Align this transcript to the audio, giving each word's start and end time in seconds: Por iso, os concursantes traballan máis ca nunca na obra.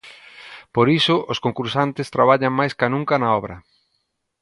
Por 0.75 0.87
iso, 0.99 1.15
os 1.31 1.41
concursantes 1.45 2.11
traballan 2.15 2.53
máis 2.59 2.73
ca 2.79 2.87
nunca 2.93 3.15
na 3.21 3.29
obra. 3.39 3.55